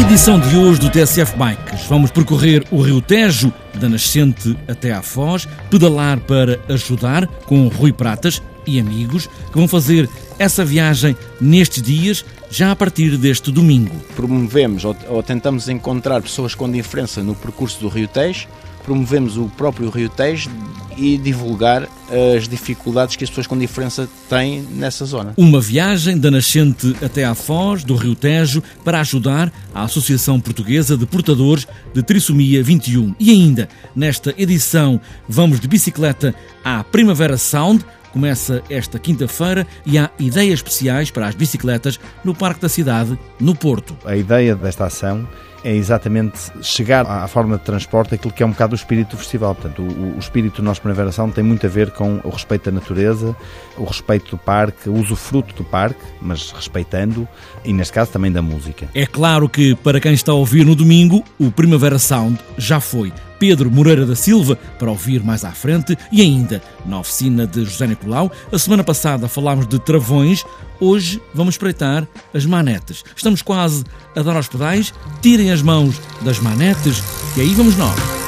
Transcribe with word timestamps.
edição 0.00 0.40
de 0.40 0.56
hoje 0.56 0.80
do 0.80 0.90
TSF 0.90 1.36
Bikes, 1.36 1.86
vamos 1.86 2.10
percorrer 2.10 2.64
o 2.70 2.80
Rio 2.80 3.02
Tejo, 3.02 3.52
da 3.74 3.88
nascente 3.88 4.56
até 4.66 4.92
à 4.92 5.02
Foz, 5.02 5.46
pedalar 5.70 6.18
para 6.20 6.58
ajudar 6.68 7.26
com 7.46 7.68
Rui 7.68 7.92
Pratas 7.92 8.42
e 8.66 8.80
amigos 8.80 9.26
que 9.26 9.58
vão 9.58 9.68
fazer 9.68 10.08
essa 10.38 10.64
viagem 10.64 11.16
nestes 11.40 11.82
dias, 11.82 12.24
já 12.50 12.70
a 12.70 12.76
partir 12.76 13.18
deste 13.18 13.52
domingo. 13.52 13.94
Promovemos 14.16 14.84
ou, 14.84 14.96
ou 15.08 15.22
tentamos 15.22 15.68
encontrar 15.68 16.22
pessoas 16.22 16.54
com 16.54 16.70
diferença 16.70 17.22
no 17.22 17.34
percurso 17.34 17.80
do 17.80 17.88
Rio 17.88 18.08
Tejo, 18.08 18.48
promovemos 18.84 19.36
o 19.36 19.48
próprio 19.56 19.88
Rio 19.90 20.08
Tejo 20.08 20.50
e 20.96 21.16
divulgar 21.16 21.88
as 22.36 22.46
dificuldades 22.46 23.16
que 23.16 23.24
as 23.24 23.30
pessoas 23.30 23.46
com 23.46 23.58
diferença 23.58 24.08
têm 24.28 24.60
nessa 24.60 25.04
zona. 25.04 25.32
Uma 25.36 25.60
viagem 25.60 26.18
da 26.18 26.30
nascente 26.30 26.94
até 27.02 27.24
à 27.24 27.34
Foz, 27.34 27.82
do 27.82 27.94
Rio 27.94 28.14
Tejo, 28.14 28.62
para 28.84 29.00
ajudar 29.00 29.52
a 29.74 29.84
Associação 29.84 30.38
Portuguesa 30.38 30.96
de 30.96 31.06
Portadores 31.06 31.66
de 31.94 32.02
Trissomia 32.02 32.62
21. 32.62 33.14
E 33.18 33.30
ainda, 33.30 33.68
nesta 33.96 34.34
edição, 34.36 35.00
vamos 35.28 35.60
de 35.60 35.68
bicicleta 35.68 36.34
à 36.64 36.84
Primavera 36.84 37.38
Sound, 37.38 37.84
começa 38.12 38.62
esta 38.68 38.98
quinta-feira 38.98 39.66
e 39.84 39.98
há 39.98 40.10
ideias 40.18 40.60
especiais 40.60 41.10
para 41.10 41.26
as 41.26 41.34
bicicletas 41.34 41.98
no 42.22 42.34
Parque 42.34 42.60
da 42.60 42.68
Cidade, 42.68 43.18
no 43.40 43.54
Porto. 43.54 43.96
A 44.04 44.16
ideia 44.16 44.54
desta 44.54 44.86
ação 44.86 45.26
é 45.64 45.74
exatamente 45.74 46.38
chegar 46.62 47.06
à 47.06 47.26
forma 47.28 47.56
de 47.56 47.64
transporte 47.64 48.14
aquilo 48.14 48.32
que 48.32 48.42
é 48.42 48.46
um 48.46 48.50
bocado 48.50 48.72
o 48.72 48.76
espírito 48.76 49.10
do 49.10 49.16
festival. 49.16 49.54
Portanto, 49.54 49.82
o, 49.82 50.16
o 50.16 50.18
espírito 50.18 50.56
do 50.56 50.64
nosso 50.64 50.80
Primavera 50.80 51.12
Sound 51.12 51.34
tem 51.34 51.44
muito 51.44 51.66
a 51.66 51.68
ver 51.68 51.90
com 51.92 52.20
o 52.24 52.30
respeito 52.30 52.70
da 52.70 52.72
natureza, 52.72 53.36
o 53.76 53.84
respeito 53.84 54.30
do 54.30 54.38
parque, 54.38 54.88
o 54.88 54.94
usufruto 54.94 55.54
do 55.54 55.64
parque, 55.64 56.00
mas 56.20 56.50
respeitando, 56.50 57.26
e 57.64 57.72
neste 57.72 57.92
caso 57.92 58.10
também 58.10 58.32
da 58.32 58.42
música. 58.42 58.88
É 58.94 59.06
claro 59.06 59.48
que 59.48 59.74
para 59.76 60.00
quem 60.00 60.12
está 60.12 60.32
a 60.32 60.34
ouvir 60.34 60.64
no 60.64 60.74
domingo, 60.74 61.24
o 61.38 61.50
Primavera 61.50 61.98
Sound 61.98 62.38
já 62.58 62.80
foi. 62.80 63.12
Pedro 63.42 63.68
Moreira 63.72 64.06
da 64.06 64.14
Silva, 64.14 64.54
para 64.78 64.88
ouvir 64.88 65.20
mais 65.20 65.44
à 65.44 65.50
frente, 65.50 65.98
e 66.12 66.22
ainda 66.22 66.62
na 66.86 67.00
oficina 67.00 67.44
de 67.44 67.64
José 67.64 67.88
Nicolau. 67.88 68.30
A 68.52 68.56
semana 68.56 68.84
passada 68.84 69.26
falámos 69.26 69.66
de 69.66 69.80
travões, 69.80 70.44
hoje 70.78 71.20
vamos 71.34 71.54
espreitar 71.54 72.06
as 72.32 72.46
manetes. 72.46 73.02
Estamos 73.16 73.42
quase 73.42 73.82
a 74.14 74.22
dar 74.22 74.36
aos 74.36 74.46
pedais, 74.46 74.94
tirem 75.20 75.50
as 75.50 75.60
mãos 75.60 76.00
das 76.20 76.38
manetes 76.38 77.02
e 77.36 77.40
aí 77.40 77.52
vamos 77.52 77.76
nós. 77.76 78.21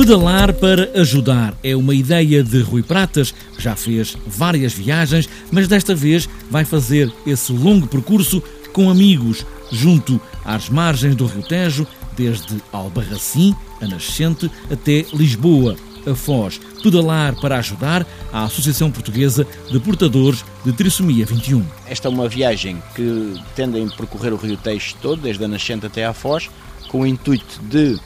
Pedalar 0.00 0.54
para 0.54 0.90
ajudar 0.98 1.54
é 1.62 1.76
uma 1.76 1.94
ideia 1.94 2.42
de 2.42 2.62
Rui 2.62 2.82
Pratas, 2.82 3.32
que 3.54 3.62
já 3.62 3.76
fez 3.76 4.16
várias 4.26 4.72
viagens, 4.72 5.28
mas 5.52 5.68
desta 5.68 5.94
vez 5.94 6.26
vai 6.50 6.64
fazer 6.64 7.12
esse 7.26 7.52
longo 7.52 7.86
percurso 7.86 8.42
com 8.72 8.88
amigos, 8.88 9.44
junto 9.70 10.18
às 10.42 10.70
margens 10.70 11.14
do 11.14 11.26
Rio 11.26 11.42
Tejo, 11.42 11.86
desde 12.16 12.62
Albarracim, 12.72 13.54
a 13.78 13.86
nascente, 13.86 14.50
até 14.70 15.04
Lisboa, 15.12 15.76
a 16.10 16.14
Foz. 16.14 16.58
Pedalar 16.82 17.38
para 17.38 17.58
ajudar 17.58 18.06
a 18.32 18.44
Associação 18.44 18.90
Portuguesa 18.90 19.46
de 19.70 19.78
Portadores 19.80 20.42
de 20.64 20.72
Trissomia 20.72 21.26
21. 21.26 21.62
Esta 21.86 22.08
é 22.08 22.10
uma 22.10 22.26
viagem 22.26 22.82
que 22.96 23.34
tendem 23.54 23.86
a 23.86 23.90
percorrer 23.94 24.32
o 24.32 24.36
Rio 24.36 24.56
Tejo 24.56 24.94
todo, 25.02 25.20
desde 25.20 25.44
a 25.44 25.48
nascente 25.48 25.84
até 25.84 26.06
à 26.06 26.14
Foz, 26.14 26.48
com 26.88 27.02
o 27.02 27.06
intuito 27.06 27.60
de 27.68 28.00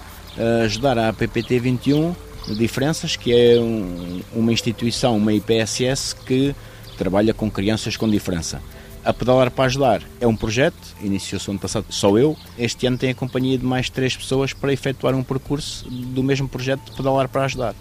ajudar 0.64 0.98
a 0.98 1.08
APPT 1.08 1.58
21 1.58 2.14
Diferenças, 2.56 3.16
que 3.16 3.32
é 3.32 3.58
um, 3.58 4.20
uma 4.34 4.52
instituição, 4.52 5.16
uma 5.16 5.32
IPSS 5.32 6.14
que 6.14 6.54
trabalha 6.98 7.32
com 7.32 7.50
crianças 7.50 7.96
com 7.96 8.08
diferença. 8.08 8.60
A 9.02 9.12
Pedalar 9.12 9.50
para 9.50 9.64
Ajudar 9.64 10.02
é 10.20 10.26
um 10.26 10.36
projeto, 10.36 10.76
iniciou-se 11.02 11.50
ano 11.50 11.58
passado 11.58 11.86
só 11.88 12.16
eu. 12.18 12.36
Este 12.58 12.86
ano 12.86 12.98
tem 12.98 13.10
a 13.10 13.14
companhia 13.14 13.56
de 13.56 13.64
mais 13.64 13.88
três 13.88 14.16
pessoas 14.16 14.52
para 14.52 14.72
efetuar 14.72 15.14
um 15.14 15.22
percurso 15.22 15.88
do 15.88 16.22
mesmo 16.22 16.48
projeto 16.48 16.84
de 16.84 16.92
Pedalar 16.92 17.28
para 17.28 17.44
Ajudar. 17.44 17.74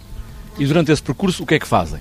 E 0.58 0.66
durante 0.66 0.92
esse 0.92 1.02
percurso, 1.02 1.42
o 1.42 1.46
que 1.46 1.54
é 1.54 1.58
que 1.58 1.66
fazem? 1.66 2.00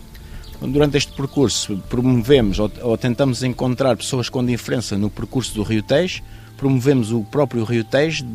Durante 0.62 0.98
este 0.98 1.12
percurso, 1.14 1.78
promovemos 1.90 2.60
ou, 2.60 2.72
ou 2.82 2.98
tentamos 2.98 3.44
encontrar 3.44 3.98
pessoas 3.98 4.30
com 4.30 4.46
diferença 4.46 4.98
no 4.98 5.10
percurso 5.10 5.54
do 5.56 5.64
Rio 5.64 5.84
Tejo, 5.84 6.22
promovemos 6.56 7.12
o 7.12 7.24
próprio 7.24 7.64
Rio 7.66 7.84
Tejo 7.84 8.26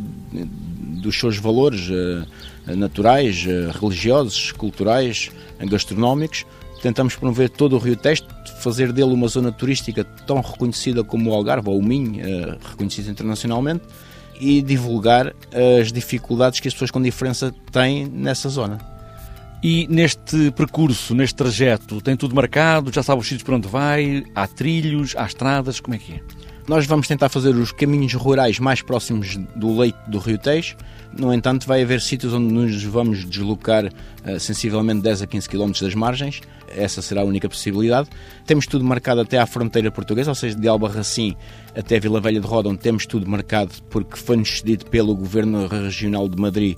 dos 0.99 1.19
seus 1.19 1.39
valores 1.39 1.89
uh, 1.89 2.77
naturais, 2.77 3.47
uh, 3.47 3.79
religiosos, 3.79 4.53
culturais, 4.53 5.31
gastronómicos. 5.61 6.45
Tentamos 6.83 7.17
promover 7.17 7.51
todo 7.51 7.75
o 7.77 7.79
Rio 7.79 7.97
Tejo, 7.97 8.25
fazer 8.61 8.93
dele 8.93 9.13
uma 9.13 9.29
zona 9.29 9.51
turística 9.51 10.05
tão 10.27 10.41
reconhecida 10.41 11.03
como 11.03 11.31
o 11.31 11.35
Algarve 11.35 11.69
ou 11.69 11.79
o 11.79 11.83
Minho, 11.83 12.23
uh, 12.23 12.59
reconhecido 12.71 13.11
internacionalmente, 13.11 13.85
e 14.41 14.63
divulgar 14.63 15.35
as 15.81 15.91
dificuldades 15.91 16.61
que 16.61 16.69
as 16.69 16.75
pessoas 16.75 16.93
com 16.93 17.03
diferença 17.03 17.53
têm 17.73 18.07
nessa 18.07 18.49
zona. 18.49 18.79
E 19.63 19.89
neste 19.89 20.53
percurso, 20.53 21.15
neste 21.15 21.35
trajeto, 21.35 22.01
tem 22.01 22.17
tudo 22.17 22.35
marcado? 22.35 22.93
Já 22.93 23.03
sabe 23.03 23.21
os 23.21 23.27
sítios 23.27 23.43
para 23.43 23.57
onde 23.57 23.67
vai? 23.67 24.25
Há 24.33 24.47
trilhos, 24.47 25.17
há 25.17 25.27
estradas? 25.27 25.81
Como 25.81 25.97
é 25.97 25.99
que 25.99 26.13
é? 26.13 26.21
Nós 26.69 26.85
vamos 26.85 27.09
tentar 27.09 27.31
fazer 27.31 27.55
os 27.57 27.73
caminhos 27.73 28.13
rurais 28.13 28.59
mais 28.59 28.83
próximos 28.83 29.39
do 29.57 29.75
leito 29.79 29.99
do 30.07 30.19
Rio 30.19 30.37
Tejo. 30.37 30.77
No 31.19 31.33
entanto, 31.33 31.67
vai 31.67 31.83
haver 31.83 31.99
sítios 31.99 32.35
onde 32.35 32.53
nos 32.53 32.85
vamos 32.85 33.25
deslocar 33.25 33.87
uh, 33.87 34.39
sensivelmente 34.39 35.01
10 35.01 35.23
a 35.23 35.27
15 35.27 35.49
km 35.49 35.73
das 35.81 35.95
margens. 35.95 36.43
Essa 36.69 37.01
será 37.01 37.23
a 37.23 37.25
única 37.25 37.49
possibilidade. 37.49 38.11
Temos 38.45 38.67
tudo 38.67 38.85
marcado 38.85 39.23
até 39.23 39.39
à 39.39 39.47
fronteira 39.47 39.91
portuguesa, 39.91 40.31
ou 40.31 40.35
seja, 40.35 40.55
de 40.57 40.69
Albarracim 40.69 41.35
até 41.75 41.99
Vila 41.99 42.21
Velha 42.21 42.39
de 42.39 42.47
Roda, 42.47 42.69
onde 42.69 42.81
temos 42.81 43.07
tudo 43.07 43.27
marcado 43.27 43.73
porque 43.89 44.19
foi-nos 44.19 44.59
cedido 44.59 44.85
pelo 44.91 45.17
Governo 45.17 45.67
Regional 45.69 46.29
de 46.29 46.39
Madrid 46.39 46.77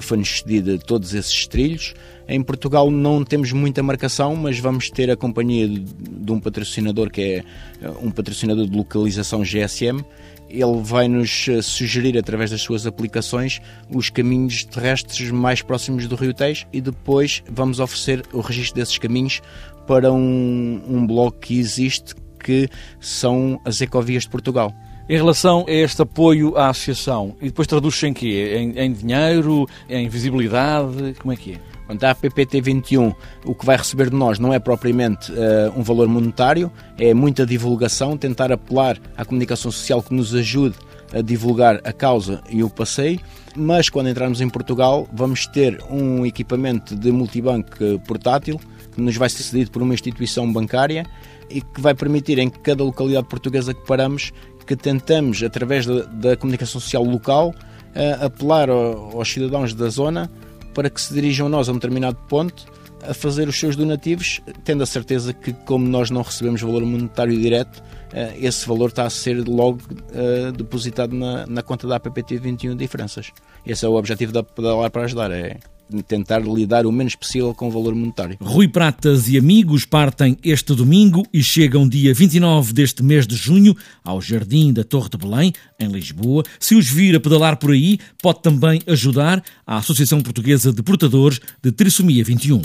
foi-nos 0.00 0.38
cedido 0.38 0.78
todos 0.78 1.14
esses 1.14 1.46
trilhos. 1.46 1.94
Em 2.26 2.42
Portugal 2.42 2.90
não 2.90 3.22
temos 3.22 3.52
muita 3.52 3.82
marcação, 3.82 4.34
mas 4.34 4.58
vamos 4.58 4.88
ter 4.90 5.10
a 5.10 5.16
companhia 5.16 5.68
de, 5.68 5.80
de 5.80 6.32
um 6.32 6.40
patrocinador 6.40 7.10
que 7.10 7.20
é 7.20 7.44
eh, 7.82 7.90
um 8.00 8.10
patrocinador 8.10 8.66
de 8.66 8.74
localização 8.74 9.44
GSM. 9.44 10.02
Ele 10.48 10.80
vai 10.82 11.06
nos 11.06 11.46
eh, 11.48 11.60
sugerir, 11.60 12.16
através 12.16 12.50
das 12.50 12.62
suas 12.62 12.86
aplicações, 12.86 13.60
os 13.90 14.08
caminhos 14.08 14.64
terrestres 14.64 15.30
mais 15.30 15.60
próximos 15.60 16.06
do 16.06 16.16
Rio 16.16 16.32
Tejo 16.32 16.66
e 16.72 16.80
depois 16.80 17.42
vamos 17.50 17.78
oferecer 17.78 18.22
o 18.32 18.40
registro 18.40 18.76
desses 18.76 18.96
caminhos 18.96 19.42
para 19.86 20.10
um, 20.10 20.82
um 20.88 21.06
blog 21.06 21.36
que 21.38 21.58
existe 21.58 22.14
que 22.42 22.70
são 23.00 23.60
as 23.66 23.82
Ecovias 23.82 24.22
de 24.22 24.30
Portugal. 24.30 24.72
Em 25.06 25.18
relação 25.18 25.66
a 25.68 25.70
este 25.70 26.00
apoio 26.00 26.56
à 26.56 26.70
associação, 26.70 27.36
e 27.38 27.46
depois 27.46 27.68
traduz-se 27.68 28.06
em 28.06 28.14
quê? 28.14 28.54
Em, 28.56 28.78
em 28.78 28.90
dinheiro, 28.90 29.68
em 29.86 30.08
visibilidade? 30.08 31.14
Como 31.20 31.30
é 31.30 31.36
que 31.36 31.52
é? 31.52 31.60
Quanto 31.86 32.04
à 32.04 32.14
PPT 32.14 32.62
21, 32.62 33.12
o 33.44 33.54
que 33.54 33.66
vai 33.66 33.76
receber 33.76 34.08
de 34.08 34.16
nós 34.16 34.38
não 34.38 34.54
é 34.54 34.58
propriamente 34.58 35.30
uh, 35.30 35.78
um 35.78 35.82
valor 35.82 36.08
monetário, 36.08 36.72
é 36.98 37.12
muita 37.12 37.44
divulgação, 37.44 38.16
tentar 38.16 38.50
apelar 38.50 38.96
à 39.14 39.26
comunicação 39.26 39.70
social 39.70 40.02
que 40.02 40.14
nos 40.14 40.34
ajude 40.34 40.76
a 41.12 41.20
divulgar 41.20 41.82
a 41.84 41.92
causa 41.92 42.42
e 42.48 42.64
o 42.64 42.70
passeio, 42.70 43.20
mas 43.54 43.90
quando 43.90 44.08
entrarmos 44.08 44.40
em 44.40 44.48
Portugal 44.48 45.06
vamos 45.12 45.46
ter 45.46 45.78
um 45.90 46.24
equipamento 46.24 46.96
de 46.96 47.12
multibanco 47.12 47.68
portátil 48.06 48.58
que 48.94 49.00
nos 49.00 49.16
vai 49.16 49.28
ser 49.28 49.42
cedido 49.42 49.70
por 49.70 49.82
uma 49.82 49.94
instituição 49.94 50.50
bancária 50.52 51.04
e 51.50 51.60
que 51.60 51.80
vai 51.80 51.94
permitir 51.94 52.38
em 52.38 52.48
cada 52.48 52.82
localidade 52.82 53.26
portuguesa 53.26 53.74
que 53.74 53.84
paramos 53.86 54.32
que 54.66 54.74
tentamos, 54.74 55.42
através 55.42 55.86
da, 55.86 56.04
da 56.04 56.36
comunicação 56.36 56.80
social 56.80 57.04
local, 57.04 57.48
uh, 57.50 58.24
apelar 58.24 58.70
ao, 58.70 59.18
aos 59.18 59.30
cidadãos 59.30 59.74
da 59.74 59.88
zona 59.88 60.30
para 60.72 60.90
que 60.90 61.00
se 61.00 61.12
dirijam 61.12 61.46
a 61.46 61.50
nós 61.50 61.68
a 61.68 61.72
um 61.72 61.76
determinado 61.76 62.16
ponto 62.28 62.66
a 63.06 63.12
fazer 63.12 63.46
os 63.46 63.60
seus 63.60 63.76
donativos, 63.76 64.40
tendo 64.64 64.82
a 64.82 64.86
certeza 64.86 65.34
que, 65.34 65.52
como 65.52 65.86
nós 65.86 66.08
não 66.10 66.22
recebemos 66.22 66.62
valor 66.62 66.82
monetário 66.86 67.38
direto, 67.38 67.78
uh, 67.78 68.34
esse 68.40 68.66
valor 68.66 68.88
está 68.88 69.04
a 69.04 69.10
ser 69.10 69.46
logo 69.46 69.80
uh, 69.90 70.52
depositado 70.52 71.14
na, 71.14 71.46
na 71.46 71.62
conta 71.62 71.86
da 71.86 71.96
APPT 71.96 72.38
21 72.38 72.76
Diferenças. 72.76 73.30
Esse 73.66 73.84
é 73.84 73.88
o 73.88 73.94
objetivo 73.94 74.32
da 74.32 74.42
Pedalar 74.42 74.90
para 74.90 75.04
Ajudar, 75.04 75.30
é 75.30 75.58
tentar 76.06 76.40
lidar 76.40 76.86
o 76.86 76.92
menos 76.92 77.14
possível 77.14 77.54
com 77.54 77.68
o 77.68 77.70
valor 77.70 77.94
monetário. 77.94 78.36
Rui 78.40 78.68
Pratas 78.68 79.28
e 79.28 79.38
amigos 79.38 79.84
partem 79.84 80.36
este 80.42 80.74
domingo 80.74 81.24
e 81.32 81.42
chegam 81.42 81.88
dia 81.88 82.12
29 82.14 82.72
deste 82.72 83.02
mês 83.02 83.26
de 83.26 83.36
junho 83.36 83.76
ao 84.02 84.20
Jardim 84.20 84.72
da 84.72 84.84
Torre 84.84 85.08
de 85.10 85.18
Belém, 85.18 85.52
em 85.78 85.88
Lisboa. 85.88 86.42
Se 86.58 86.74
os 86.74 86.88
vir 86.88 87.16
a 87.16 87.20
pedalar 87.20 87.56
por 87.56 87.70
aí, 87.70 87.98
pode 88.22 88.42
também 88.42 88.80
ajudar 88.86 89.42
a 89.66 89.76
Associação 89.76 90.20
Portuguesa 90.20 90.72
de 90.72 90.82
Portadores 90.82 91.40
de 91.62 91.70
Trissomia 91.72 92.24
21. 92.24 92.62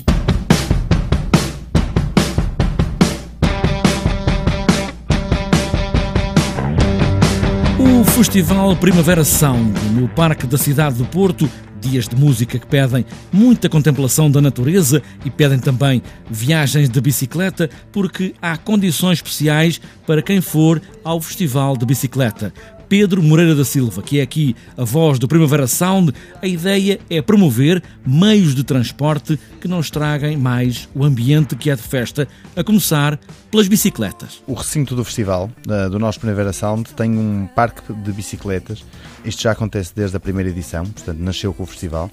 O 7.79 8.03
Festival 8.03 8.75
Primavera 8.75 9.23
Sound, 9.23 9.73
no 9.93 10.07
Parque 10.09 10.45
da 10.45 10.57
Cidade 10.57 10.97
do 10.97 11.05
Porto, 11.05 11.49
Dias 11.79 12.07
de 12.07 12.15
música 12.15 12.59
que 12.59 12.65
pedem 12.67 13.05
muita 13.31 13.69
contemplação 13.69 14.29
da 14.29 14.41
natureza 14.41 15.01
e 15.23 15.29
pedem 15.29 15.59
também 15.59 16.01
viagens 16.29 16.89
de 16.89 17.01
bicicleta, 17.01 17.69
porque 17.91 18.33
há 18.41 18.57
condições 18.57 19.19
especiais 19.19 19.79
para 20.05 20.21
quem 20.21 20.41
for 20.41 20.81
ao 21.03 21.21
Festival 21.21 21.77
de 21.77 21.85
Bicicleta. 21.85 22.53
Pedro 22.89 23.21
Moreira 23.21 23.53
da 23.53 23.63
Silva, 23.63 24.01
que 24.01 24.19
é 24.19 24.23
aqui 24.23 24.55
a 24.75 24.83
voz 24.83 25.19
do 25.19 25.27
Primavera 25.27 25.67
Sound, 25.67 26.11
a 26.41 26.47
ideia 26.47 26.99
é 27.07 27.21
promover 27.21 27.83
meios 28.03 28.55
de 28.55 28.63
transporte 28.63 29.39
que 29.61 29.67
não 29.67 29.79
estraguem 29.79 30.35
mais 30.35 30.89
o 30.95 31.05
ambiente 31.05 31.55
que 31.55 31.69
é 31.69 31.75
de 31.75 31.83
festa, 31.83 32.27
a 32.55 32.63
começar 32.63 33.19
pelas 33.51 33.67
bicicletas. 33.67 34.41
O 34.47 34.55
recinto 34.55 34.95
do 34.95 35.05
festival, 35.05 35.51
do 35.91 35.99
nosso 35.99 36.19
Primavera 36.19 36.51
Sound, 36.51 36.89
tem 36.95 37.11
um 37.11 37.47
parque 37.55 37.93
de 37.93 38.11
bicicletas. 38.11 38.83
Isto 39.23 39.43
já 39.43 39.51
acontece 39.51 39.93
desde 39.95 40.17
a 40.17 40.19
primeira 40.19 40.49
edição, 40.49 40.83
portanto, 40.83 41.19
nasceu 41.19 41.53
com 41.53 41.61
o 41.61 41.67
festival. 41.67 42.09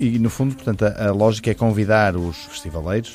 E, 0.00 0.18
no 0.18 0.28
fundo, 0.28 0.56
portanto, 0.56 0.82
a, 0.86 1.06
a 1.06 1.12
lógica 1.12 1.52
é 1.52 1.54
convidar 1.54 2.16
os 2.16 2.36
festivaleiros 2.36 3.14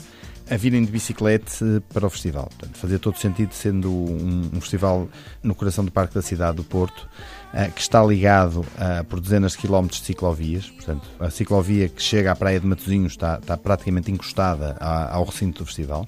a 0.50 0.58
virem 0.58 0.84
de 0.84 0.92
bicicleta 0.92 1.84
para 1.94 2.06
o 2.06 2.10
festival. 2.10 2.50
Portanto, 2.58 2.78
fazia 2.78 3.00
todo 3.00 3.18
sentido, 3.18 3.54
sendo 3.54 3.90
um, 3.90 4.50
um, 4.54 4.62
festival 4.62 5.10
no 5.42 5.56
coração 5.56 5.86
do 5.86 5.92
Parque 5.92 6.14
da 6.14 6.22
Cidade 6.22 6.58
do 6.58 6.64
Porto, 6.64 7.08
uh, 7.54 7.72
que 7.74 7.82
está 7.82 8.04
ligado 8.04 8.62
uh, 8.62 9.04
por 9.08 9.20
dezenas 9.20 9.54
de 9.54 9.60
quilómetros 9.60 10.02
de 10.02 10.08
ciclovias. 10.08 10.70
Portanto, 10.70 11.10
a 11.20 11.30
ciclovia 11.30 11.88
que 11.88 12.02
chega 12.02 12.32
à 12.32 12.36
Praia 12.36 12.60
de 12.60 12.68
Matosinhos 12.68 13.14
está, 13.14 13.38
está 13.38 13.58
praticamente 13.58 14.12
encostada 14.12 14.76
a, 14.80 15.14
ao 15.16 15.26
recinto 15.26 15.64
do 15.64 15.66
festival. 15.66 16.06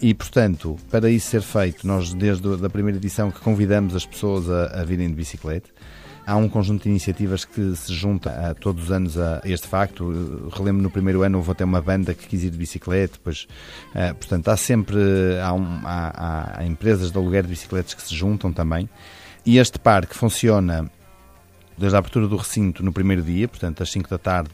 E, 0.00 0.14
portanto, 0.14 0.76
para 0.90 1.10
isso 1.10 1.28
ser 1.28 1.42
feito, 1.42 1.86
nós 1.86 2.14
desde 2.14 2.64
a 2.64 2.70
primeira 2.70 2.98
edição 2.98 3.30
que 3.30 3.40
convidamos 3.40 3.96
as 3.96 4.06
pessoas 4.06 4.48
a, 4.48 4.80
a 4.80 4.84
virem 4.84 5.08
de 5.08 5.14
bicicleta, 5.14 5.70
Há 6.28 6.36
um 6.36 6.46
conjunto 6.46 6.82
de 6.82 6.90
iniciativas 6.90 7.46
que 7.46 7.74
se 7.74 7.90
junta 7.90 8.50
a, 8.50 8.54
todos 8.54 8.84
os 8.84 8.92
anos 8.92 9.16
a 9.16 9.40
este 9.46 9.66
facto. 9.66 10.50
Relembro 10.54 10.82
no 10.82 10.90
primeiro 10.90 11.22
ano 11.22 11.38
houve 11.38 11.52
até 11.52 11.64
uma 11.64 11.80
banda 11.80 12.12
que 12.12 12.26
quis 12.26 12.44
ir 12.44 12.50
de 12.50 12.58
bicicleta, 12.58 13.14
depois, 13.14 13.48
uh, 13.94 14.14
portanto, 14.14 14.46
há 14.48 14.56
sempre 14.58 15.00
há, 15.42 15.54
um, 15.54 15.80
há, 15.86 16.58
há 16.58 16.66
empresas 16.66 17.10
de 17.10 17.16
aluguer 17.16 17.44
de 17.44 17.48
bicicletas 17.48 17.94
que 17.94 18.02
se 18.02 18.14
juntam 18.14 18.52
também. 18.52 18.90
E 19.46 19.56
este 19.56 19.78
parque 19.78 20.14
funciona 20.14 20.90
desde 21.78 21.96
a 21.96 21.98
abertura 21.98 22.28
do 22.28 22.36
recinto 22.36 22.82
no 22.82 22.92
primeiro 22.92 23.22
dia, 23.22 23.48
portanto, 23.48 23.82
às 23.82 23.90
5 23.90 24.10
da 24.10 24.18
tarde 24.18 24.50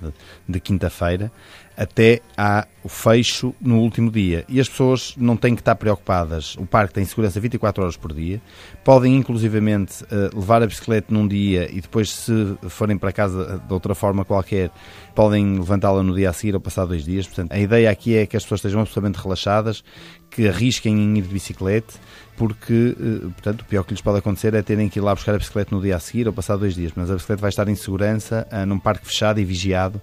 de 0.49 0.61
quinta-feira, 0.61 1.33
até 1.77 2.21
ao 2.37 2.89
fecho 2.89 3.55
no 3.61 3.79
último 3.81 4.11
dia. 4.11 4.45
E 4.49 4.61
as 4.61 4.69
pessoas 4.69 5.15
não 5.17 5.37
têm 5.37 5.55
que 5.55 5.61
estar 5.61 5.75
preocupadas. 5.75 6.55
O 6.57 6.67
parque 6.67 6.95
tem 6.95 7.05
segurança 7.05 7.41
24 7.41 7.83
horas 7.83 7.97
por 7.97 8.13
dia. 8.13 8.41
Podem, 8.85 9.17
inclusivamente, 9.17 10.05
eh, 10.11 10.31
levar 10.35 10.63
a 10.63 10.67
bicicleta 10.67 11.13
num 11.13 11.27
dia 11.27 11.69
e 11.73 11.81
depois, 11.81 12.11
se 12.11 12.57
forem 12.69 12.99
para 12.99 13.13
casa 13.13 13.63
de 13.67 13.73
outra 13.73 13.95
forma 13.95 14.25
qualquer, 14.25 14.71
podem 15.15 15.59
levantá-la 15.59 16.03
no 16.03 16.15
dia 16.15 16.31
a 16.31 16.33
seguir 16.33 16.55
ou 16.55 16.61
passar 16.61 16.85
dois 16.85 17.05
dias. 17.05 17.27
Portanto, 17.27 17.53
a 17.53 17.59
ideia 17.59 17.91
aqui 17.91 18.17
é 18.17 18.27
que 18.27 18.37
as 18.37 18.43
pessoas 18.43 18.59
estejam 18.59 18.81
absolutamente 18.81 19.19
relaxadas, 19.19 19.83
que 20.31 20.49
arrisquem 20.49 20.95
em 20.99 21.19
ir 21.19 21.23
de 21.23 21.29
bicicleta 21.29 21.95
porque, 22.37 22.97
eh, 22.99 23.21
portanto, 23.21 23.61
o 23.63 23.65
pior 23.65 23.85
que 23.85 23.93
lhes 23.93 24.01
pode 24.01 24.19
acontecer 24.19 24.55
é 24.55 24.63
terem 24.63 24.89
que 24.89 24.99
ir 24.99 25.03
lá 25.03 25.15
buscar 25.15 25.35
a 25.35 25.39
bicicleta 25.39 25.75
no 25.75 25.81
dia 25.81 25.97
a 25.97 26.01
seguir 26.01 26.27
ou 26.27 26.33
passar 26.33 26.57
dois 26.57 26.75
dias, 26.75 26.93
mas 26.95 27.11
a 27.11 27.15
bicicleta 27.15 27.41
vai 27.41 27.49
estar 27.49 27.69
em 27.69 27.75
segurança 27.75 28.47
num 28.67 28.79
parque 28.79 29.07
fechado 29.07 29.41
e 29.41 29.45
vigiado 29.45 30.01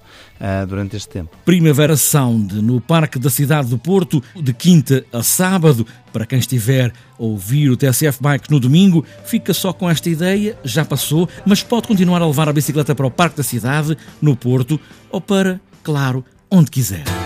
durante 0.68 0.96
este 0.96 1.10
tempo. 1.10 1.36
Primavera 1.62 1.96
Sound, 1.96 2.56
no 2.56 2.82
Parque 2.82 3.20
da 3.20 3.30
Cidade 3.30 3.70
do 3.70 3.78
Porto, 3.78 4.22
de 4.36 4.52
quinta 4.52 5.06
a 5.14 5.22
sábado. 5.22 5.86
Para 6.12 6.26
quem 6.26 6.40
estiver 6.40 6.92
a 7.20 7.24
ouvir 7.24 7.70
o 7.70 7.78
TSF 7.78 8.18
Bike 8.20 8.50
no 8.50 8.60
domingo, 8.60 9.06
fica 9.26 9.54
só 9.54 9.72
com 9.72 9.88
esta 9.88 10.10
ideia, 10.10 10.58
já 10.64 10.84
passou, 10.84 11.30
mas 11.46 11.62
pode 11.62 11.88
continuar 11.88 12.20
a 12.20 12.26
levar 12.26 12.50
a 12.50 12.54
bicicleta 12.54 12.96
para 12.96 13.06
o 13.06 13.12
Parque 13.12 13.38
da 13.38 13.44
Cidade, 13.44 13.96
no 14.20 14.36
Porto, 14.36 14.80
ou 15.12 15.22
para, 15.22 15.62
claro, 15.84 16.26
onde 16.50 16.72
quiser. 16.72 17.21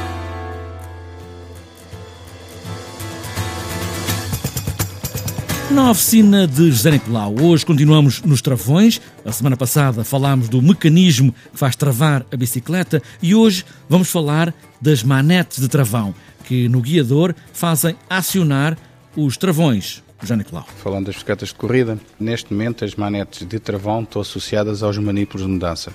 Na 5.71 5.89
oficina 5.89 6.47
de 6.47 6.71
José 6.71 6.91
Nicolau, 6.91 7.33
hoje 7.41 7.65
continuamos 7.65 8.21
nos 8.21 8.39
travões. 8.39 9.01
A 9.25 9.31
semana 9.31 9.57
passada 9.57 10.03
falámos 10.03 10.47
do 10.47 10.61
mecanismo 10.61 11.33
que 11.51 11.57
faz 11.57 11.75
travar 11.75 12.23
a 12.31 12.37
bicicleta 12.37 13.01
e 13.19 13.33
hoje 13.33 13.65
vamos 13.89 14.09
falar 14.09 14.53
das 14.79 15.01
manetes 15.01 15.59
de 15.59 15.67
travão, 15.67 16.13
que 16.43 16.69
no 16.69 16.81
guiador 16.81 17.33
fazem 17.51 17.95
acionar 18.07 18.77
os 19.17 19.37
travões. 19.37 20.03
José 20.21 20.35
Nicolau. 20.35 20.67
Falando 20.83 21.07
das 21.07 21.15
bicicletas 21.15 21.49
de 21.49 21.55
corrida, 21.55 21.99
neste 22.19 22.53
momento 22.53 22.85
as 22.85 22.93
manetes 22.95 23.45
de 23.45 23.59
travão 23.59 24.03
estão 24.03 24.21
associadas 24.21 24.83
aos 24.83 24.97
manípulos 24.99 25.45
de 25.45 25.51
mudança. 25.51 25.91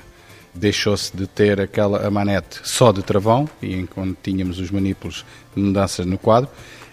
Deixou-se 0.52 1.17
de 1.17 1.28
ter 1.28 1.61
aquela 1.61 2.05
a 2.05 2.11
manete 2.11 2.61
só 2.64 2.90
de 2.90 3.02
travão, 3.02 3.49
e 3.62 3.76
enquanto 3.76 4.17
tínhamos 4.20 4.58
os 4.58 4.69
manípulos 4.69 5.25
de 5.55 5.62
mudança 5.62 6.05
no 6.05 6.19
quadro, 6.19 6.50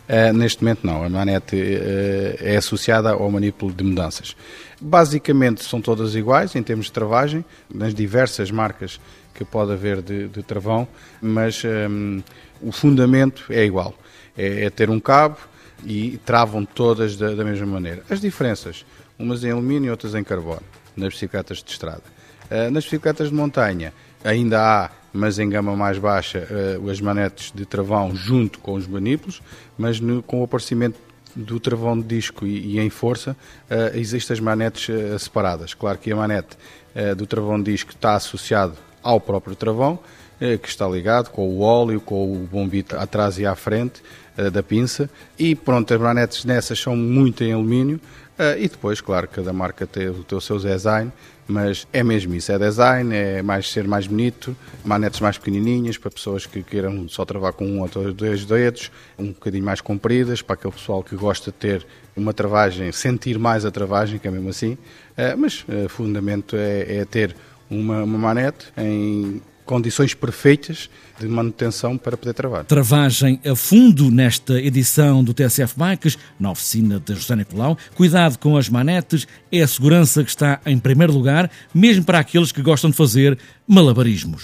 Uh, 0.07 0.31
neste 0.31 0.63
momento 0.63 0.87
não, 0.87 1.03
a 1.03 1.09
manete 1.09 1.55
uh, 1.55 2.37
é 2.39 2.55
associada 2.55 3.11
ao 3.11 3.29
manipulo 3.29 3.73
de 3.73 3.83
mudanças. 3.83 4.35
Basicamente 4.79 5.63
são 5.63 5.81
todas 5.81 6.15
iguais 6.15 6.55
em 6.55 6.63
termos 6.63 6.85
de 6.85 6.93
travagem, 6.93 7.43
nas 7.73 7.93
diversas 7.93 8.49
marcas 8.49 8.99
que 9.33 9.43
pode 9.43 9.71
haver 9.71 10.01
de, 10.01 10.27
de 10.29 10.41
travão, 10.41 10.87
mas 11.21 11.61
um, 11.89 12.21
o 12.61 12.71
fundamento 12.71 13.45
é 13.49 13.63
igual. 13.63 13.93
É, 14.35 14.65
é, 14.65 14.69
ter 14.69 14.89
um 14.89 14.99
cabo 14.99 15.37
e 15.85 16.19
travam 16.25 16.63
todas 16.65 17.15
da, 17.15 17.33
da, 17.35 17.43
mesma 17.43 17.67
maneira. 17.67 18.03
As 18.09 18.21
diferenças, 18.21 18.85
umas 19.17 19.43
em 19.43 19.51
alumínio 19.51 19.87
e 19.87 19.91
outras 19.91 20.15
em 20.15 20.23
carbono, 20.23 20.63
nas 20.95 21.09
bicicletas 21.09 21.61
de 21.61 21.69
estrada. 21.69 22.03
Uh, 22.49 22.71
nas 22.71 22.83
bicicletas 22.85 23.29
de 23.29 23.35
montanha 23.35 23.93
ainda 24.23 24.61
há 24.61 24.89
mas 25.17 25.39
em 25.39 25.49
gama 25.49 25.75
mais 25.75 25.97
baixa 25.97 26.47
uh, 26.79 26.89
as 26.89 27.01
manetes 27.01 27.51
de 27.53 27.65
travão 27.65 28.15
junto 28.15 28.59
com 28.59 28.73
os 28.73 28.87
manípulos, 28.87 29.41
mas 29.77 29.99
no, 29.99 30.21
com 30.21 30.41
o 30.41 30.43
aparecimento 30.43 30.97
do 31.35 31.59
travão 31.59 31.99
de 31.99 32.07
disco 32.07 32.45
e, 32.45 32.75
e 32.75 32.79
em 32.79 32.89
força, 32.89 33.31
uh, 33.69 33.97
existem 33.97 34.33
as 34.33 34.39
manetes 34.39 34.87
uh, 34.89 35.17
separadas. 35.19 35.73
Claro 35.73 35.97
que 35.97 36.11
a 36.11 36.15
manete 36.15 36.57
do 37.15 37.27
travão 37.27 37.61
de 37.61 37.71
disco 37.71 37.91
está 37.91 38.15
associado 38.15 38.73
ao 39.03 39.21
próprio 39.21 39.55
travão, 39.55 39.99
que 40.39 40.67
está 40.67 40.87
ligado 40.87 41.29
com 41.29 41.47
o 41.47 41.59
óleo, 41.59 42.01
com 42.01 42.33
o 42.33 42.37
bombito 42.51 42.97
atrás 42.97 43.37
e 43.37 43.45
à 43.45 43.53
frente 43.53 44.01
da 44.51 44.63
pinça, 44.63 45.07
e 45.37 45.53
pronto, 45.53 45.93
as 45.93 45.99
manetes 46.01 46.43
nessas 46.43 46.79
são 46.79 46.95
muito 46.95 47.43
em 47.43 47.53
alumínio, 47.53 48.01
e 48.57 48.67
depois, 48.67 48.99
claro, 48.99 49.27
cada 49.27 49.53
marca 49.53 49.85
tem 49.85 50.07
o 50.09 50.41
seu 50.41 50.57
design, 50.57 51.11
mas 51.47 51.87
é 51.93 52.03
mesmo 52.03 52.35
isso, 52.35 52.51
é 52.51 52.59
design, 52.59 53.15
é 53.15 53.41
mais 53.41 53.71
ser 53.71 53.87
mais 53.87 54.05
bonito, 54.05 54.55
manetes 54.83 55.19
mais 55.19 55.37
pequenininhas 55.37 55.97
para 55.97 56.11
pessoas 56.11 56.45
que 56.45 56.61
queiram 56.61 57.07
só 57.07 57.23
travar 57.23 57.53
com 57.53 57.65
um 57.65 57.81
ou 57.81 58.13
dois 58.13 58.45
dedos, 58.45 58.91
um 59.17 59.27
bocadinho 59.27 59.63
mais 59.63 59.81
compridas 59.81 60.41
para 60.41 60.55
aquele 60.55 60.73
pessoal 60.73 61.03
que 61.03 61.15
gosta 61.15 61.51
de 61.51 61.57
ter 61.57 61.87
uma 62.15 62.33
travagem, 62.33 62.91
sentir 62.91 63.37
mais 63.39 63.65
a 63.65 63.71
travagem, 63.71 64.19
que 64.19 64.27
é 64.27 64.31
mesmo 64.31 64.49
assim, 64.49 64.77
eh, 65.15 65.35
mas 65.35 65.63
o 65.67 65.71
eh, 65.71 65.87
fundamento 65.87 66.55
é, 66.55 66.97
é 66.97 67.05
ter 67.05 67.35
uma, 67.69 68.03
uma 68.03 68.17
manete 68.17 68.67
em 68.77 69.41
condições 69.67 70.13
perfeitas 70.13 70.89
de 71.19 71.27
manutenção 71.27 71.97
para 71.97 72.15
poder 72.15 72.33
travar. 72.33 72.63
Travagem 72.63 73.39
a 73.45 73.55
fundo 73.55 74.09
nesta 74.09 74.59
edição 74.59 75.23
do 75.23 75.33
TSF 75.33 75.75
Bikes, 75.77 76.17
na 76.39 76.51
oficina 76.51 76.99
de 76.99 77.13
José 77.13 77.35
Nicolau. 77.35 77.77
Cuidado 77.93 78.39
com 78.39 78.55
as 78.55 78.69
manetes, 78.69 79.27
é 79.51 79.61
a 79.61 79.67
segurança 79.67 80.23
que 80.23 80.29
está 80.29 80.59
em 80.65 80.79
primeiro 80.79 81.13
lugar, 81.13 81.51
mesmo 81.73 82.05
para 82.05 82.19
aqueles 82.19 82.51
que 82.51 82.61
gostam 82.61 82.89
de 82.89 82.95
fazer 82.95 83.37
malabarismos. 83.67 84.43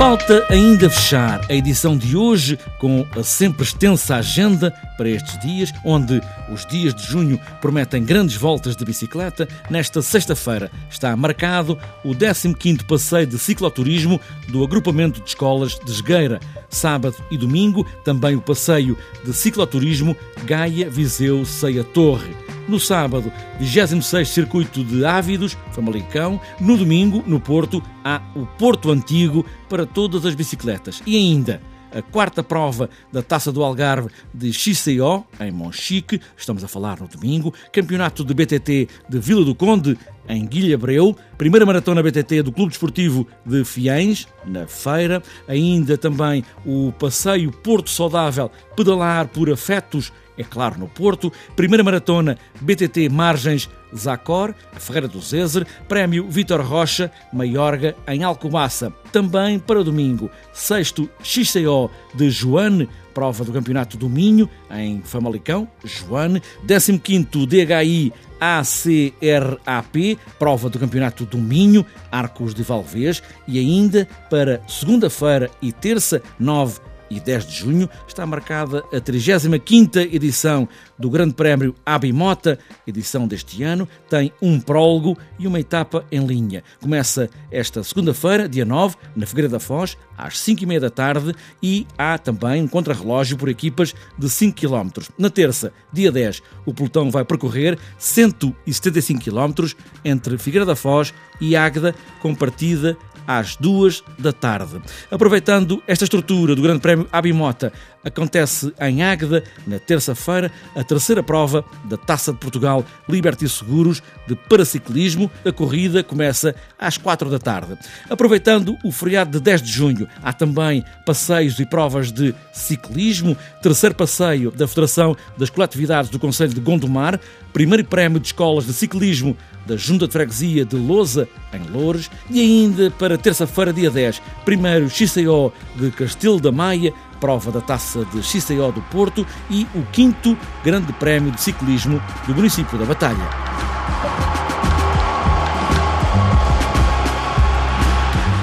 Falta 0.00 0.46
ainda 0.48 0.88
fechar 0.88 1.44
a 1.50 1.54
edição 1.54 1.94
de 1.94 2.16
hoje 2.16 2.58
com 2.78 3.06
a 3.14 3.22
sempre 3.22 3.64
extensa 3.64 4.16
agenda 4.16 4.74
para 5.00 5.08
estes 5.08 5.38
dias, 5.38 5.72
onde 5.82 6.20
os 6.52 6.66
dias 6.66 6.94
de 6.94 7.02
junho 7.04 7.40
prometem 7.58 8.04
grandes 8.04 8.36
voltas 8.36 8.76
de 8.76 8.84
bicicleta. 8.84 9.48
Nesta 9.70 10.02
sexta-feira 10.02 10.70
está 10.90 11.16
marcado 11.16 11.78
o 12.04 12.10
15º 12.10 12.84
passeio 12.84 13.26
de 13.26 13.38
cicloturismo 13.38 14.20
do 14.48 14.62
agrupamento 14.62 15.22
de 15.22 15.30
escolas 15.30 15.78
de 15.82 15.90
Esgueira. 15.90 16.38
Sábado 16.68 17.16
e 17.30 17.38
domingo 17.38 17.86
também 18.04 18.36
o 18.36 18.42
passeio 18.42 18.94
de 19.24 19.32
cicloturismo 19.32 20.14
Gaia 20.44 20.90
Viseu 20.90 21.46
Ceia 21.46 21.82
Torre. 21.82 22.36
No 22.68 22.78
sábado, 22.78 23.32
26 23.58 24.28
Circuito 24.28 24.84
de 24.84 25.02
Ávidos, 25.02 25.56
Famalicão. 25.72 26.38
No 26.60 26.76
domingo, 26.76 27.24
no 27.26 27.40
Porto, 27.40 27.82
há 28.04 28.20
o 28.36 28.44
Porto 28.44 28.90
Antigo 28.90 29.46
para 29.66 29.86
todas 29.86 30.26
as 30.26 30.34
bicicletas. 30.34 31.02
E 31.06 31.16
ainda, 31.16 31.62
a 31.92 32.02
quarta 32.02 32.42
prova 32.42 32.88
da 33.12 33.22
Taça 33.22 33.52
do 33.52 33.62
Algarve 33.62 34.08
de 34.32 34.52
XCO, 34.52 35.26
em 35.40 35.50
Monchique, 35.50 36.20
estamos 36.36 36.64
a 36.64 36.68
falar 36.68 37.00
no 37.00 37.08
domingo, 37.08 37.52
campeonato 37.72 38.24
de 38.24 38.34
BTT 38.34 38.88
de 39.08 39.18
Vila 39.18 39.44
do 39.44 39.54
Conde, 39.54 39.98
em 40.28 40.46
Guilhabreu, 40.46 41.16
primeira 41.36 41.66
maratona 41.66 42.02
BTT 42.02 42.42
do 42.42 42.52
Clube 42.52 42.70
Desportivo 42.70 43.26
de 43.44 43.64
Fiães, 43.64 44.28
na 44.44 44.66
feira, 44.66 45.22
ainda 45.48 45.98
também 45.98 46.44
o 46.64 46.92
passeio 46.92 47.50
Porto 47.50 47.90
Saudável, 47.90 48.50
pedalar 48.76 49.28
por 49.28 49.50
afetos 49.50 50.12
é 50.36 50.44
claro, 50.44 50.78
no 50.78 50.88
Porto. 50.88 51.32
Primeira 51.54 51.84
maratona 51.84 52.38
BTT 52.60 53.08
Margens 53.08 53.68
Zacor, 53.96 54.54
Ferreira 54.78 55.08
do 55.08 55.20
Zezer, 55.20 55.66
Prémio 55.88 56.28
Vitor 56.28 56.60
Rocha, 56.60 57.10
Maiorga, 57.32 57.96
em 58.06 58.22
Alcobaça. 58.22 58.92
Também 59.12 59.58
para 59.58 59.84
domingo, 59.84 60.30
sexto 60.52 61.08
XCO 61.22 61.90
de 62.14 62.30
Joane, 62.30 62.88
prova 63.12 63.44
do 63.44 63.52
Campeonato 63.52 63.96
do 63.96 64.08
Minho, 64.08 64.48
em 64.70 65.02
Famalicão, 65.02 65.68
Joane. 65.84 66.42
15º 66.66 67.46
DHI 67.46 68.12
ACRAP, 68.40 70.18
prova 70.38 70.70
do 70.70 70.78
Campeonato 70.78 71.26
do 71.26 71.36
Minho, 71.36 71.84
Arcos 72.10 72.54
de 72.54 72.62
Valvez. 72.62 73.22
E 73.46 73.58
ainda 73.58 74.08
para 74.30 74.62
segunda-feira 74.66 75.50
e 75.60 75.72
terça, 75.72 76.22
9 76.38 76.80
e 77.10 77.18
10 77.18 77.46
de 77.46 77.54
junho 77.56 77.90
está 78.06 78.24
marcada 78.24 78.84
a 78.92 79.00
35ª 79.00 80.08
edição 80.14 80.68
do 80.98 81.10
Grande 81.10 81.34
Prémio 81.34 81.74
Abimota, 81.84 82.58
edição 82.86 83.26
deste 83.26 83.62
ano, 83.62 83.88
tem 84.08 84.32
um 84.40 84.60
prólogo 84.60 85.18
e 85.38 85.46
uma 85.46 85.58
etapa 85.58 86.04
em 86.12 86.24
linha. 86.24 86.62
Começa 86.80 87.28
esta 87.50 87.82
segunda-feira, 87.82 88.48
dia 88.48 88.64
9, 88.64 88.96
na 89.16 89.26
Figueira 89.26 89.48
da 89.48 89.58
Foz, 89.58 89.96
às 90.16 90.38
5 90.38 90.62
e 90.62 90.66
meia 90.66 90.80
da 90.80 90.90
tarde 90.90 91.34
e 91.62 91.86
há 91.96 92.18
também 92.18 92.62
um 92.62 92.68
contrarrelógio 92.68 93.36
por 93.36 93.48
equipas 93.48 93.94
de 94.16 94.28
5 94.28 94.60
km. 94.60 95.02
Na 95.18 95.30
terça, 95.30 95.72
dia 95.92 96.12
10, 96.12 96.42
o 96.66 96.74
pelotão 96.74 97.10
vai 97.10 97.24
percorrer 97.24 97.78
175 97.98 99.20
km 99.24 99.66
entre 100.04 100.38
Figueira 100.38 100.66
da 100.66 100.76
Foz 100.76 101.12
e 101.40 101.56
Águeda, 101.56 101.94
com 102.20 102.34
partida 102.34 102.96
às 103.26 103.56
duas 103.56 104.02
da 104.18 104.32
tarde. 104.32 104.80
Aproveitando 105.10 105.82
esta 105.86 106.04
estrutura 106.04 106.54
do 106.54 106.62
Grande 106.62 106.80
Prémio 106.80 107.08
Abimota, 107.12 107.72
acontece 108.04 108.72
em 108.80 109.02
Águeda, 109.02 109.44
na 109.66 109.78
terça-feira, 109.78 110.50
a 110.74 110.82
terceira 110.82 111.22
prova 111.22 111.64
da 111.84 111.96
Taça 111.96 112.32
de 112.32 112.38
Portugal 112.38 112.84
Liberty 113.08 113.48
Seguros 113.48 114.02
de 114.26 114.34
paraciclismo. 114.34 115.30
A 115.44 115.52
corrida 115.52 116.02
começa 116.02 116.54
às 116.78 116.96
quatro 116.96 117.30
da 117.30 117.38
tarde. 117.38 117.76
Aproveitando 118.08 118.76
o 118.84 118.90
feriado 118.90 119.32
de 119.32 119.40
10 119.40 119.62
de 119.62 119.70
junho, 119.70 120.08
há 120.22 120.32
também 120.32 120.84
passeios 121.04 121.58
e 121.58 121.66
provas 121.66 122.10
de 122.10 122.34
ciclismo. 122.52 123.36
Terceiro 123.62 123.94
passeio 123.94 124.50
da 124.50 124.66
Federação 124.66 125.16
das 125.36 125.50
Coletividades 125.50 126.10
do 126.10 126.18
Conselho 126.18 126.54
de 126.54 126.60
Gondomar. 126.60 127.20
Primeiro 127.52 127.84
prémio 127.84 128.20
de 128.20 128.28
escolas 128.28 128.66
de 128.66 128.72
ciclismo 128.72 129.36
da 129.66 129.76
Junta 129.76 130.06
de 130.06 130.12
Freguesia 130.12 130.64
de 130.64 130.76
Lousa, 130.76 131.28
em 131.52 131.62
Loures, 131.70 132.10
e 132.28 132.40
ainda 132.40 132.90
para 132.92 133.18
terça-feira, 133.18 133.72
dia 133.72 133.90
10, 133.90 134.20
primeiro 134.44 134.88
XCO 134.88 135.52
de 135.76 135.90
Castelo 135.90 136.40
da 136.40 136.50
Maia, 136.50 136.92
prova 137.20 137.52
da 137.52 137.60
taça 137.60 138.04
de 138.06 138.22
XCO 138.22 138.72
do 138.72 138.80
Porto 138.90 139.26
e 139.50 139.66
o 139.74 139.82
quinto 139.92 140.36
Grande 140.64 140.92
Prémio 140.94 141.30
de 141.30 141.40
Ciclismo 141.40 142.02
do 142.26 142.34
município 142.34 142.78
da 142.78 142.86
Batalha. 142.86 143.28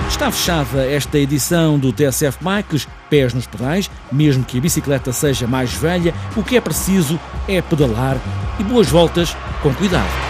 Está 0.08 0.32
fechada 0.32 0.84
esta 0.84 1.20
edição 1.20 1.78
do 1.78 1.94
TSF 1.94 2.40
Bikes, 2.42 2.88
pés 3.08 3.36
nos 3.36 3.46
pedais, 3.46 3.90
mesmo 4.12 4.44
que 4.44 4.58
a 4.58 4.62
bicicleta 4.62 5.14
seja 5.14 5.46
mais 5.46 5.74
velha, 5.74 6.14
o 6.36 6.44
que 6.44 6.58
é 6.58 6.62
preciso 6.62 7.20
é 7.48 7.62
pedalar 7.62 8.18
e 8.60 8.64
boas 8.64 8.88
voltas 8.88 9.38
com 9.62 9.72
cuidado. 9.76 10.27